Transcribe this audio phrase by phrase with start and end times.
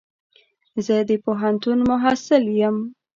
[0.85, 2.77] زه د پوهنتون محصل يم.